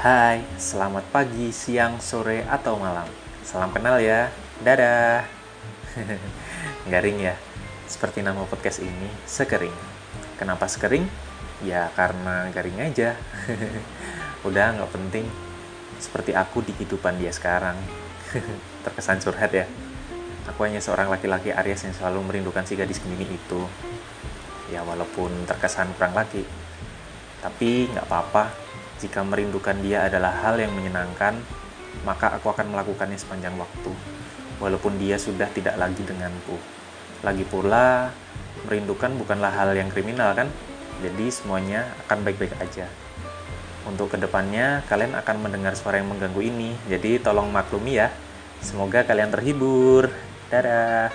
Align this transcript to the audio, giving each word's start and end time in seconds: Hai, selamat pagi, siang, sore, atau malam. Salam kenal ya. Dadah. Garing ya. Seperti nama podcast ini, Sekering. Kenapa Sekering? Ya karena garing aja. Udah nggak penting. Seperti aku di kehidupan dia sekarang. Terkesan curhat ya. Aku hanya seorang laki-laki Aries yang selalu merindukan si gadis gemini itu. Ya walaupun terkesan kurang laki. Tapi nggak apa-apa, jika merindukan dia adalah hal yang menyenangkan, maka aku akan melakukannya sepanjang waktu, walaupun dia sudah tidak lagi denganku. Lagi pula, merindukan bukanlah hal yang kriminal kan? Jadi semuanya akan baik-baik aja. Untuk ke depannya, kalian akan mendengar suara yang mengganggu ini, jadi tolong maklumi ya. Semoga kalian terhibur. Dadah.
Hai, 0.00 0.40
selamat 0.56 1.12
pagi, 1.12 1.52
siang, 1.52 2.00
sore, 2.00 2.40
atau 2.48 2.80
malam. 2.80 3.04
Salam 3.44 3.68
kenal 3.68 4.00
ya. 4.00 4.32
Dadah. 4.64 5.28
Garing 6.88 7.20
ya. 7.20 7.36
Seperti 7.84 8.24
nama 8.24 8.40
podcast 8.48 8.80
ini, 8.80 9.12
Sekering. 9.28 9.76
Kenapa 10.40 10.72
Sekering? 10.72 11.04
Ya 11.60 11.92
karena 11.92 12.48
garing 12.48 12.80
aja. 12.80 13.12
Udah 14.48 14.72
nggak 14.80 14.88
penting. 14.88 15.28
Seperti 16.00 16.32
aku 16.32 16.64
di 16.64 16.72
kehidupan 16.72 17.20
dia 17.20 17.28
sekarang. 17.28 17.76
Terkesan 18.88 19.20
curhat 19.20 19.52
ya. 19.52 19.68
Aku 20.48 20.64
hanya 20.64 20.80
seorang 20.80 21.12
laki-laki 21.12 21.52
Aries 21.52 21.84
yang 21.84 21.92
selalu 21.92 22.24
merindukan 22.24 22.64
si 22.64 22.72
gadis 22.72 23.04
gemini 23.04 23.28
itu. 23.28 23.68
Ya 24.72 24.80
walaupun 24.80 25.44
terkesan 25.44 25.92
kurang 26.00 26.16
laki. 26.16 26.48
Tapi 27.44 27.92
nggak 27.92 28.08
apa-apa, 28.08 28.69
jika 29.00 29.24
merindukan 29.24 29.74
dia 29.80 30.06
adalah 30.06 30.30
hal 30.44 30.60
yang 30.60 30.76
menyenangkan, 30.76 31.40
maka 32.04 32.36
aku 32.36 32.52
akan 32.52 32.76
melakukannya 32.76 33.16
sepanjang 33.16 33.56
waktu, 33.56 33.92
walaupun 34.60 35.00
dia 35.00 35.16
sudah 35.16 35.48
tidak 35.50 35.80
lagi 35.80 36.04
denganku. 36.04 36.60
Lagi 37.24 37.44
pula, 37.48 38.12
merindukan 38.68 39.16
bukanlah 39.16 39.52
hal 39.52 39.72
yang 39.72 39.88
kriminal 39.88 40.36
kan? 40.36 40.52
Jadi 41.00 41.32
semuanya 41.32 41.88
akan 42.06 42.28
baik-baik 42.28 42.52
aja. 42.60 42.84
Untuk 43.88 44.12
ke 44.12 44.20
depannya, 44.20 44.84
kalian 44.92 45.16
akan 45.16 45.36
mendengar 45.40 45.72
suara 45.72 45.96
yang 45.96 46.12
mengganggu 46.12 46.44
ini, 46.44 46.76
jadi 46.84 47.16
tolong 47.24 47.48
maklumi 47.48 47.96
ya. 47.96 48.12
Semoga 48.60 49.00
kalian 49.08 49.32
terhibur. 49.32 50.12
Dadah. 50.52 51.08